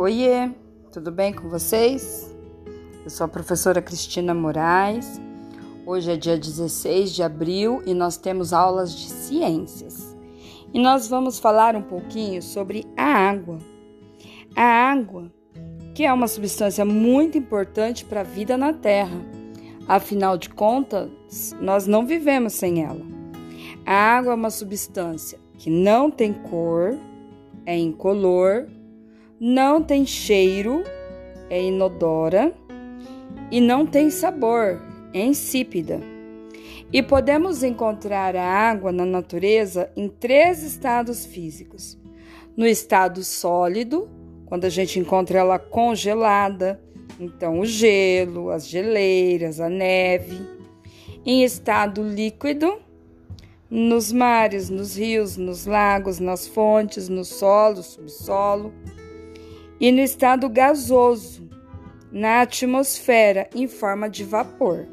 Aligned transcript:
Oiê, 0.00 0.50
tudo 0.90 1.12
bem 1.12 1.30
com 1.30 1.50
vocês? 1.50 2.34
Eu 3.04 3.10
sou 3.10 3.26
a 3.26 3.28
professora 3.28 3.82
Cristina 3.82 4.32
Moraes. 4.32 5.20
Hoje 5.84 6.10
é 6.10 6.16
dia 6.16 6.38
16 6.38 7.14
de 7.14 7.22
abril 7.22 7.82
e 7.84 7.92
nós 7.92 8.16
temos 8.16 8.54
aulas 8.54 8.96
de 8.96 9.10
ciências. 9.10 10.16
E 10.72 10.80
nós 10.80 11.06
vamos 11.06 11.38
falar 11.38 11.76
um 11.76 11.82
pouquinho 11.82 12.40
sobre 12.40 12.86
a 12.96 13.04
água. 13.04 13.58
A 14.56 14.62
água, 14.62 15.30
que 15.94 16.06
é 16.06 16.10
uma 16.10 16.28
substância 16.28 16.82
muito 16.82 17.36
importante 17.36 18.02
para 18.02 18.22
a 18.22 18.24
vida 18.24 18.56
na 18.56 18.72
Terra. 18.72 19.20
Afinal 19.86 20.38
de 20.38 20.48
contas, 20.48 21.10
nós 21.60 21.86
não 21.86 22.06
vivemos 22.06 22.54
sem 22.54 22.82
ela. 22.82 23.04
A 23.84 24.16
água 24.16 24.32
é 24.32 24.34
uma 24.34 24.48
substância 24.48 25.38
que 25.58 25.68
não 25.68 26.10
tem 26.10 26.32
cor, 26.32 26.96
é 27.66 27.76
incolor 27.76 28.66
não 29.40 29.82
tem 29.82 30.04
cheiro, 30.04 30.84
é 31.48 31.62
inodora, 31.62 32.52
e 33.50 33.58
não 33.58 33.86
tem 33.86 34.10
sabor, 34.10 34.78
é 35.14 35.24
insípida. 35.24 35.98
E 36.92 37.02
podemos 37.02 37.62
encontrar 37.62 38.36
a 38.36 38.44
água 38.44 38.92
na 38.92 39.06
natureza 39.06 39.90
em 39.96 40.08
três 40.08 40.62
estados 40.62 41.24
físicos: 41.24 41.98
no 42.54 42.66
estado 42.66 43.24
sólido, 43.24 44.10
quando 44.44 44.66
a 44.66 44.68
gente 44.68 44.98
encontra 44.98 45.38
ela 45.38 45.58
congelada, 45.58 46.78
então 47.18 47.60
o 47.60 47.64
gelo, 47.64 48.50
as 48.50 48.68
geleiras, 48.68 49.58
a 49.58 49.70
neve. 49.70 50.38
Em 51.24 51.44
estado 51.44 52.02
líquido, 52.02 52.78
nos 53.70 54.10
mares, 54.10 54.68
nos 54.68 54.96
rios, 54.96 55.36
nos 55.36 55.64
lagos, 55.64 56.18
nas 56.18 56.46
fontes, 56.46 57.08
no 57.08 57.24
solo, 57.24 57.82
subsolo 57.82 58.72
e 59.80 59.90
no 59.90 60.00
estado 60.00 60.48
gasoso, 60.48 61.48
na 62.12 62.42
atmosfera, 62.42 63.48
em 63.54 63.66
forma 63.66 64.10
de 64.10 64.24
vapor. 64.24 64.86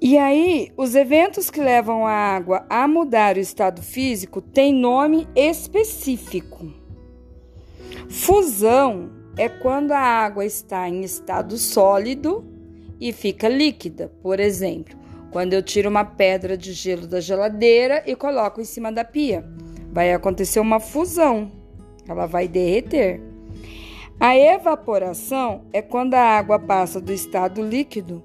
E 0.00 0.16
aí, 0.16 0.70
os 0.76 0.94
eventos 0.94 1.50
que 1.50 1.60
levam 1.60 2.06
a 2.06 2.12
água 2.12 2.64
a 2.70 2.86
mudar 2.86 3.36
o 3.36 3.40
estado 3.40 3.82
físico 3.82 4.40
têm 4.40 4.72
nome 4.72 5.26
específico. 5.34 6.72
Fusão 8.08 9.10
é 9.36 9.48
quando 9.48 9.92
a 9.92 9.98
água 9.98 10.44
está 10.44 10.88
em 10.88 11.02
estado 11.02 11.56
sólido 11.56 12.44
e 13.00 13.12
fica 13.12 13.48
líquida. 13.48 14.12
Por 14.22 14.38
exemplo, 14.38 14.96
quando 15.32 15.54
eu 15.54 15.62
tiro 15.62 15.88
uma 15.88 16.04
pedra 16.04 16.56
de 16.56 16.72
gelo 16.72 17.06
da 17.06 17.18
geladeira 17.18 18.04
e 18.06 18.14
coloco 18.14 18.60
em 18.60 18.64
cima 18.64 18.92
da 18.92 19.04
pia, 19.04 19.44
vai 19.90 20.12
acontecer 20.12 20.60
uma 20.60 20.78
fusão 20.78 21.63
ela 22.08 22.26
vai 22.26 22.46
derreter. 22.48 23.20
A 24.18 24.36
evaporação 24.36 25.62
é 25.72 25.82
quando 25.82 26.14
a 26.14 26.20
água 26.20 26.58
passa 26.58 27.00
do 27.00 27.12
estado 27.12 27.62
líquido 27.62 28.22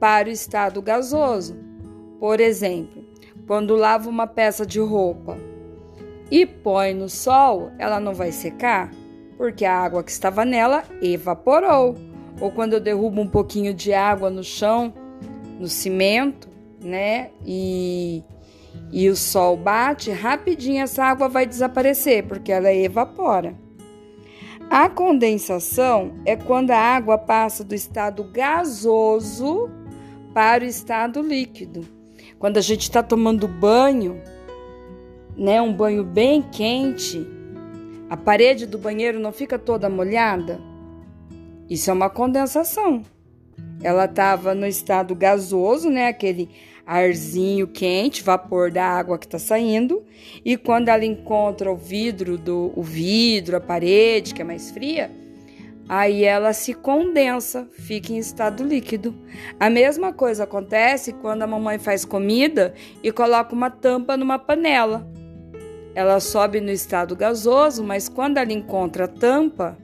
para 0.00 0.28
o 0.28 0.32
estado 0.32 0.80
gasoso. 0.80 1.56
Por 2.18 2.40
exemplo, 2.40 3.04
quando 3.46 3.76
lava 3.76 4.08
uma 4.08 4.26
peça 4.26 4.64
de 4.64 4.80
roupa 4.80 5.36
e 6.30 6.44
põe 6.46 6.94
no 6.94 7.08
sol, 7.08 7.70
ela 7.78 8.00
não 8.00 8.14
vai 8.14 8.32
secar, 8.32 8.90
porque 9.36 9.64
a 9.64 9.78
água 9.78 10.02
que 10.02 10.10
estava 10.10 10.44
nela 10.44 10.84
evaporou. 11.02 11.94
Ou 12.40 12.50
quando 12.50 12.74
eu 12.74 12.80
derrubo 12.80 13.20
um 13.20 13.28
pouquinho 13.28 13.72
de 13.72 13.92
água 13.92 14.28
no 14.28 14.42
chão, 14.42 14.92
no 15.58 15.68
cimento, 15.68 16.48
né? 16.82 17.30
E 17.44 18.22
e 18.92 19.08
o 19.08 19.16
sol 19.16 19.56
bate, 19.56 20.10
rapidinho 20.10 20.82
essa 20.82 21.04
água 21.04 21.28
vai 21.28 21.46
desaparecer, 21.46 22.26
porque 22.26 22.52
ela 22.52 22.72
evapora. 22.72 23.54
A 24.68 24.88
condensação 24.88 26.14
é 26.24 26.34
quando 26.34 26.72
a 26.72 26.78
água 26.78 27.16
passa 27.16 27.62
do 27.62 27.74
estado 27.74 28.24
gasoso 28.24 29.70
para 30.34 30.64
o 30.64 30.66
estado 30.66 31.22
líquido. 31.22 31.86
Quando 32.38 32.58
a 32.58 32.60
gente 32.60 32.82
está 32.82 33.02
tomando 33.02 33.46
banho, 33.46 34.20
né, 35.36 35.62
um 35.62 35.72
banho 35.72 36.02
bem 36.02 36.42
quente, 36.42 37.26
a 38.10 38.16
parede 38.16 38.66
do 38.66 38.76
banheiro 38.76 39.20
não 39.20 39.32
fica 39.32 39.58
toda 39.58 39.88
molhada? 39.88 40.60
Isso 41.70 41.90
é 41.90 41.92
uma 41.92 42.10
condensação. 42.10 43.02
Ela 43.82 44.06
estava 44.06 44.54
no 44.54 44.66
estado 44.66 45.14
gasoso, 45.14 45.88
né, 45.88 46.08
aquele 46.08 46.50
arzinho 46.86 47.66
quente, 47.66 48.22
vapor 48.22 48.70
da 48.70 48.84
água 48.84 49.18
que 49.18 49.26
está 49.26 49.38
saindo, 49.38 50.04
e 50.44 50.56
quando 50.56 50.88
ela 50.88 51.04
encontra 51.04 51.70
o 51.70 51.76
vidro 51.76 52.38
do 52.38 52.72
o 52.76 52.82
vidro, 52.82 53.56
a 53.56 53.60
parede 53.60 54.32
que 54.32 54.40
é 54.40 54.44
mais 54.44 54.70
fria, 54.70 55.10
aí 55.88 56.22
ela 56.22 56.52
se 56.52 56.72
condensa, 56.72 57.68
fica 57.72 58.12
em 58.12 58.18
estado 58.18 58.62
líquido. 58.62 59.14
A 59.58 59.68
mesma 59.68 60.12
coisa 60.12 60.44
acontece 60.44 61.12
quando 61.12 61.42
a 61.42 61.46
mamãe 61.46 61.78
faz 61.78 62.04
comida 62.04 62.72
e 63.02 63.10
coloca 63.10 63.52
uma 63.52 63.70
tampa 63.70 64.16
numa 64.16 64.38
panela. 64.38 65.06
Ela 65.92 66.20
sobe 66.20 66.60
no 66.60 66.70
estado 66.70 67.16
gasoso, 67.16 67.82
mas 67.82 68.08
quando 68.08 68.36
ela 68.36 68.52
encontra 68.52 69.06
a 69.06 69.08
tampa, 69.08 69.76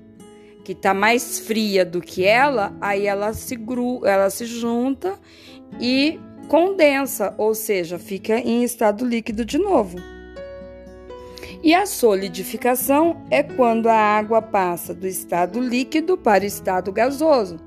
que 0.62 0.72
está 0.72 0.94
mais 0.94 1.40
fria 1.40 1.84
do 1.84 2.00
que 2.00 2.24
ela, 2.24 2.76
aí 2.80 3.06
ela 3.06 3.32
se, 3.32 3.56
gru, 3.56 4.06
ela 4.06 4.30
se 4.30 4.44
junta 4.46 5.19
e 5.80 6.20
condensa, 6.48 7.34
ou 7.38 7.54
seja, 7.54 7.98
fica 7.98 8.38
em 8.38 8.62
estado 8.62 9.04
líquido 9.04 9.44
de 9.44 9.58
novo. 9.58 9.98
E 11.62 11.75
a 11.75 11.86
solidificação 11.86 13.25
é 13.30 13.42
quando 13.42 13.86
a 13.86 13.94
água 13.94 14.42
passa 14.42 14.92
do 14.92 15.06
estado 15.06 15.60
líquido 15.60 16.19
para 16.19 16.42
o 16.42 16.47
estado 16.47 16.91
gasoso. 16.91 17.60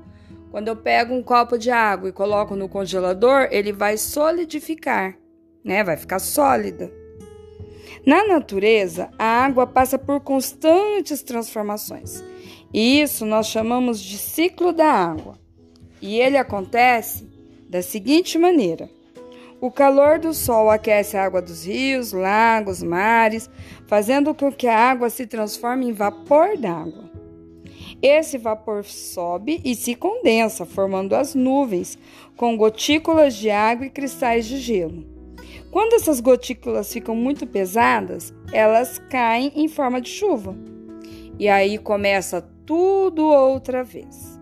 Quando 0.50 0.68
eu 0.68 0.76
pego 0.76 1.14
um 1.14 1.22
copo 1.22 1.56
de 1.56 1.70
água 1.70 2.08
e 2.08 2.12
coloco 2.12 2.54
no 2.54 2.68
congelador, 2.68 3.48
ele 3.50 3.72
vai 3.72 3.96
solidificar, 3.96 5.16
né? 5.64 5.82
Vai 5.82 5.96
ficar 5.96 6.18
sólida. 6.18 6.92
Na 8.06 8.26
natureza, 8.26 9.10
a 9.18 9.44
água 9.44 9.66
passa 9.66 9.98
por 9.98 10.20
constantes 10.20 11.22
transformações. 11.22 12.22
E 12.72 13.00
isso 13.00 13.24
nós 13.24 13.48
chamamos 13.48 13.98
de 14.00 14.18
ciclo 14.18 14.72
da 14.72 14.86
água. 14.86 15.38
E 16.00 16.20
ele 16.20 16.36
acontece 16.36 17.26
da 17.68 17.82
seguinte 17.82 18.38
maneira: 18.38 18.88
o 19.60 19.70
calor 19.70 20.18
do 20.18 20.34
sol 20.34 20.70
aquece 20.70 21.16
a 21.16 21.24
água 21.24 21.40
dos 21.40 21.66
rios, 21.66 22.12
lagos, 22.12 22.82
mares, 22.82 23.48
fazendo 23.86 24.34
com 24.34 24.52
que 24.52 24.66
a 24.66 24.78
água 24.78 25.08
se 25.08 25.26
transforme 25.26 25.86
em 25.88 25.92
vapor 25.92 26.56
d'água. 26.58 27.10
Esse 28.02 28.36
vapor 28.36 28.84
sobe 28.84 29.60
e 29.64 29.74
se 29.74 29.94
condensa, 29.94 30.66
formando 30.66 31.14
as 31.14 31.34
nuvens, 31.34 31.98
com 32.36 32.56
gotículas 32.56 33.34
de 33.34 33.50
água 33.50 33.86
e 33.86 33.90
cristais 33.90 34.44
de 34.46 34.58
gelo. 34.58 35.04
Quando 35.70 35.94
essas 35.94 36.20
gotículas 36.20 36.92
ficam 36.92 37.16
muito 37.16 37.46
pesadas, 37.46 38.34
elas 38.52 38.98
caem 39.10 39.52
em 39.56 39.68
forma 39.68 40.00
de 40.00 40.10
chuva. 40.10 40.54
E 41.38 41.48
aí 41.48 41.78
começa 41.78 42.42
tudo 42.64 43.26
outra 43.26 43.82
vez. 43.82 44.38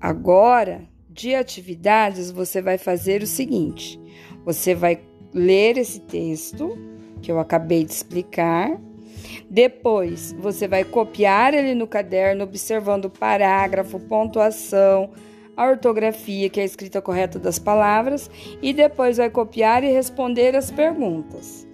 Agora, 0.00 0.88
de 1.12 1.34
atividades, 1.34 2.30
você 2.30 2.62
vai 2.62 2.78
fazer 2.78 3.22
o 3.22 3.26
seguinte: 3.26 4.00
você 4.44 4.74
vai 4.74 5.00
ler 5.32 5.78
esse 5.78 6.00
texto 6.00 6.76
que 7.20 7.30
eu 7.30 7.38
acabei 7.38 7.84
de 7.84 7.92
explicar. 7.92 8.80
Depois, 9.48 10.32
você 10.38 10.66
vai 10.66 10.84
copiar 10.84 11.54
ele 11.54 11.74
no 11.74 11.86
caderno, 11.86 12.44
observando 12.44 13.06
o 13.06 13.10
parágrafo, 13.10 14.00
pontuação, 14.00 15.10
a 15.56 15.66
ortografia, 15.66 16.48
que 16.48 16.58
é 16.58 16.62
a 16.62 16.66
escrita 16.66 17.00
correta 17.00 17.38
das 17.38 17.58
palavras, 17.58 18.30
e 18.60 18.72
depois 18.72 19.18
vai 19.18 19.30
copiar 19.30 19.84
e 19.84 19.92
responder 19.92 20.56
as 20.56 20.70
perguntas. 20.70 21.66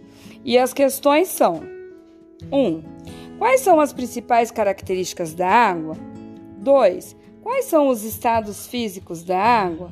E 0.44 0.58
as 0.58 0.72
questões 0.72 1.28
são: 1.28 1.62
1. 2.52 2.56
Um, 2.56 2.82
quais 3.38 3.60
são 3.60 3.80
as 3.80 3.92
principais 3.92 4.50
características 4.50 5.32
da 5.34 5.48
água? 5.48 5.96
2. 6.58 7.16
Quais 7.48 7.64
são 7.64 7.88
os 7.88 8.04
estados 8.04 8.66
físicos 8.66 9.24
da 9.24 9.38
água? 9.38 9.90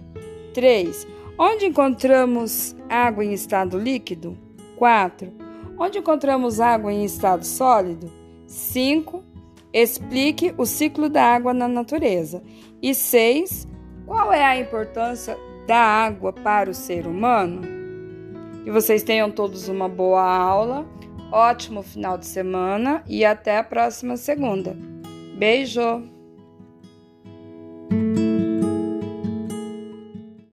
3. 0.53 1.09
Onde 1.39 1.65
encontramos 1.65 2.77
água 2.87 3.25
em 3.25 3.33
estado 3.33 3.79
líquido? 3.79 4.37
4. 4.77 5.33
Onde 5.79 5.99
encontramos 5.99 6.61
água 6.61 6.93
em 6.93 7.03
estado 7.03 7.47
sólido? 7.47 8.13
5. 8.47 9.25
Explique 9.73 10.55
o 10.59 10.67
ciclo 10.67 11.09
da 11.09 11.23
água 11.25 11.55
na 11.55 11.67
natureza. 11.67 12.43
E 12.83 12.95
6. 12.95 13.67
Qual 14.05 14.31
é 14.31 14.45
a 14.45 14.61
importância 14.61 15.35
da 15.67 15.79
água 15.79 16.35
para 16.35 16.69
o 16.69 16.75
ser 16.75 17.07
humano? 17.07 17.63
Que 18.65 18.71
vocês 18.71 19.03
tenham 19.03 19.31
todos 19.31 19.67
uma 19.67 19.89
boa 19.89 20.23
aula, 20.23 20.87
ótimo 21.33 21.83
final 21.83 22.19
de 22.19 22.27
semana 22.27 23.03
e 23.09 23.25
até 23.25 23.57
a 23.57 23.65
próxima 23.65 24.19
segunda. 24.19 24.77
Beijo! 25.39 26.16